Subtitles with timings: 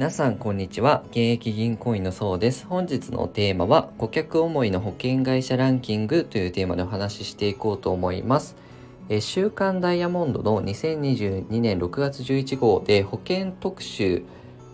[0.00, 1.02] 皆さんこんにちは。
[1.10, 2.64] 現役銀行員のそうです。
[2.64, 8.56] 本日のテーマは顧客思いの保険会社ランキングというテーマでお話ししていこうと思います。
[9.10, 14.22] え週刊ダイヤモンドの2022年6月11号で保険特集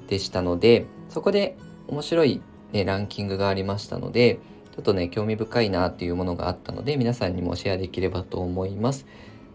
[0.07, 1.57] でしたのでそこで
[1.89, 2.41] 面白い、
[2.71, 4.39] ね、ランキングがありましたので
[4.77, 9.07] ちょっとね興味深いなっていうものがあったので皆さんにもシェアできればと思います。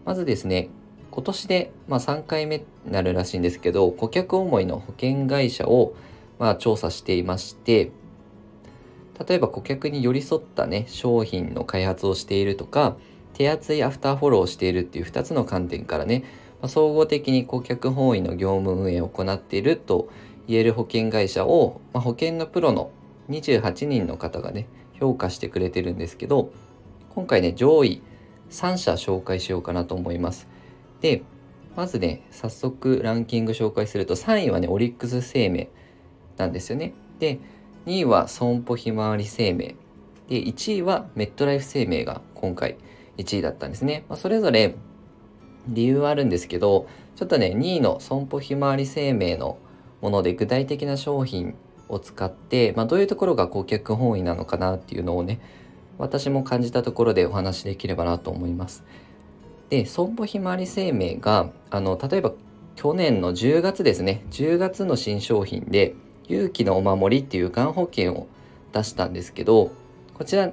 [0.04, 0.68] まずですね
[1.12, 5.94] 今年で、まあ、3回目になるらしいんですけど顧客思いの保険会社を、
[6.38, 7.92] まあ、調査していまして
[9.28, 12.96] 例えば顧客に寄り添ったね商品の開発をしているとか
[13.34, 16.24] 手厚いアフターフォローをしているっていう2つの観点からね、
[16.62, 20.08] まあ、総合的に顧客本位の業務運営を行っていると
[20.48, 22.90] 言える保険会社を、まあ、保険のプロの
[23.28, 24.66] 28人の方がね
[24.98, 26.52] 評価してくれてるんですけど
[27.10, 28.02] 今回ね上位
[28.50, 30.51] 3社紹介しようかなと思います。
[31.02, 31.22] で、
[31.76, 35.68] まずね、早速ランキング紹介すると、3位はね、オリックス生命
[36.36, 36.94] なんですよね。
[37.18, 37.40] で、
[37.86, 39.74] 2位は損保ひまわり生命。
[40.28, 42.76] で、1位はメットライフ生命が今回
[43.18, 44.04] 1位だったんですね。
[44.08, 44.76] まあ、それぞれ
[45.68, 46.86] 理由はあるんですけど、
[47.16, 49.58] ちょっとね、2位の損保ひまわり生命の
[50.00, 51.54] もので具体的な商品
[51.88, 55.40] を使って、まあ、どういうところが顧客本位なのかなっていうのをね、
[55.98, 58.84] 私も感じたところでお話しできればなと思います。
[59.72, 62.34] で損保ひまわり生命があの例えば
[62.76, 65.94] 去年の10月ですね10月の新商品で
[66.28, 68.28] 勇気のお守りっていうがん保険を
[68.74, 69.72] 出したんですけど
[70.12, 70.52] こちら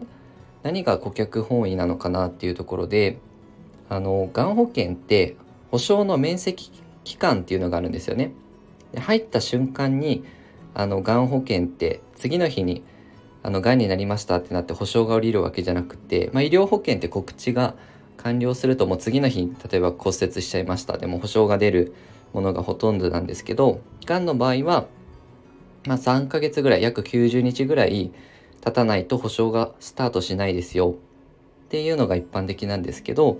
[0.63, 3.19] 何が顧客本位なのかなっていうところで
[3.89, 5.35] あのがん保険って
[5.69, 6.71] 保証の面積
[7.03, 8.31] 期間っていうのがあるんですよね。
[8.93, 10.23] で入った瞬間に
[10.73, 12.83] あのがん保険って次の日に
[13.43, 17.75] あのがんになりましたってなって保証が下りるわけじゃなくて、まあ、医療保険って告知が
[18.23, 21.93] 完了するともう次の日例えば骨折しちゃいましたでも保証が出る
[22.33, 24.87] ものがほとんどなんですけどがんの場合は、
[25.85, 28.11] まあ、3ヶ月ぐらい約90日ぐらい
[28.61, 30.95] 経たないと保証がスタートしないですよ
[31.65, 33.39] っていうのが一般的なんですけど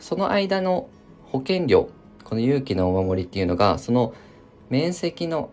[0.00, 0.88] その間の
[1.24, 1.90] 保険料
[2.24, 4.14] この勇気のお守りっていうのがその
[4.70, 5.50] 面積の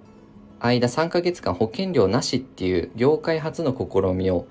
[0.60, 4.48] 間3ヶ月間保険料なしっていう業界初の試みを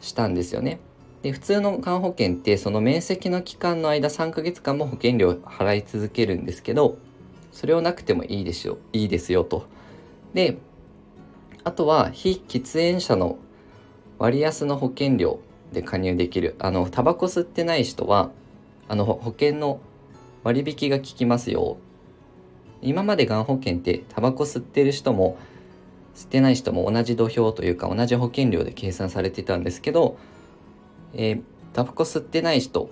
[0.00, 0.80] したんですよね。
[1.22, 6.98] で普通のがん保険ってその面積の期間の間3ヶ月間も保険料払い続けるんですけど
[7.52, 9.66] それをなくてもいいですよいいですよと。
[10.34, 10.58] で
[11.64, 13.38] あとは非喫煙者の
[14.18, 15.38] 割安の保険料
[15.72, 18.30] で加入できるあのタバコ吸ってない人は
[18.88, 19.80] あの保険の
[20.42, 21.76] 割引が効きますよ
[22.80, 25.38] 今までがん保険ってタバコ吸ってる人も
[26.16, 30.18] 吸ってない人も同じ土俵というか同じ保険料で計算されてたんですけど
[31.14, 31.42] えー、
[31.72, 32.90] タバコ吸ってない人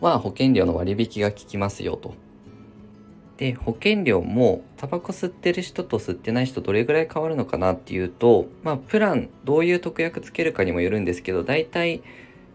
[0.00, 2.14] は保険料の割引が効きますよと。
[3.36, 11.98] で保険料もタバコ吸ってる人と吸ってない人どれぐらい変わるのかなっていうとまあプランどういう特約つけるかにもよるんですけど大体、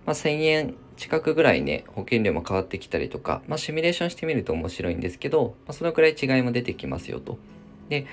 [0.06, 7.38] まあ、1,000円近くぐらいね保険料も変わってきたりとか、まあ、シミュレーションしてみると面白いんですけど、まあ、そのくらい違いも出てきますよと。
[7.90, 8.08] で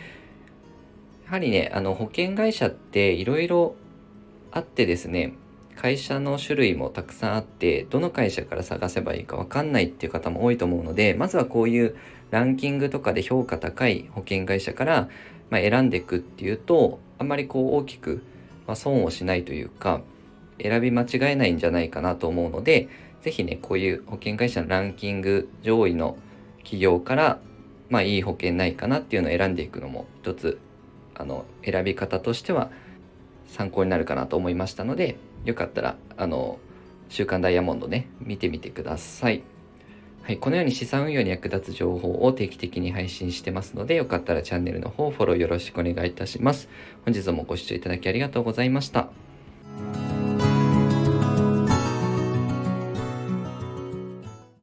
[1.25, 3.77] やはりねあの保険会社っていろいろ
[4.51, 5.35] あってですね
[5.81, 11.97] 会社の種類もたくさんあってどの会社から探せばいいか分かんないっていう方も多いと思うのでまずはこういう
[12.33, 15.09] ランキングとかで評価高い保険会社から、
[15.51, 18.25] まあ、選んでいくっていうとあんまりこう大きく、
[18.67, 20.01] まあ、損をしないというか
[20.61, 22.89] 選び間違えないんじゃないかなと思うので
[23.23, 26.19] 是非ねこういう保険会社のランキング上位の
[26.59, 27.39] 企業から
[27.89, 30.59] まあいい保険ないかなっていうのを選んでいくのも一つ
[31.15, 32.73] あの選び方としては
[33.47, 36.59] 参考になるかなと思いましたのでよかったら、あの、
[37.09, 39.43] 週刊ダイヤモンドね、見てみてください。
[40.23, 46.69] はい、このように資産運用に役立つ情報を定期的に配信してますので、よかったらチャンネルの方フォローよろしくお願いいたします。
[47.07, 49.09] 本日もご視聴いただきありがとうございました。